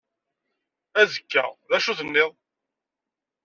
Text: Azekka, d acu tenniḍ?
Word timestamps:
Azekka, 1.01 1.43
d 1.69 1.71
acu 1.77 1.93
tenniḍ? 1.99 2.31